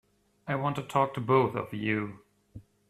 I 0.47 0.55
want 0.55 0.77
to 0.77 0.81
talk 0.81 1.13
to 1.13 1.21
both 1.21 1.53
of 1.53 1.75
you. 1.75 2.21